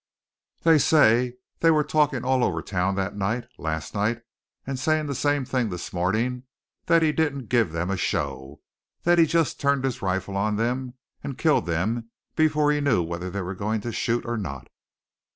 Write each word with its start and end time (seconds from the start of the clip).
"They 0.63 0.79
say, 0.79 1.35
they 1.59 1.69
were 1.69 1.83
talking 1.83 2.25
all 2.25 2.43
over 2.43 2.63
town 2.63 2.95
that 2.95 3.15
night 3.15 3.45
last 3.59 3.93
night 3.93 4.23
and 4.65 4.79
saying 4.79 5.05
the 5.05 5.13
same 5.13 5.45
thing 5.45 5.69
this 5.69 5.93
morning, 5.93 6.45
that 6.87 7.03
he 7.03 7.11
didn't 7.11 7.49
give 7.49 7.71
them 7.71 7.91
a 7.91 7.97
show, 7.97 8.61
that 9.03 9.19
he 9.19 9.27
just 9.27 9.59
turned 9.61 9.83
his 9.85 10.01
rifle 10.01 10.35
on 10.35 10.55
them 10.55 10.95
and 11.23 11.37
killed 11.37 11.67
them 11.67 12.09
before 12.35 12.71
he 12.71 12.81
knew 12.81 13.03
whether 13.03 13.29
they 13.29 13.41
were 13.43 13.53
going 13.53 13.79
to 13.81 13.91
shoot 13.91 14.25
or 14.25 14.37
not!" 14.37 14.69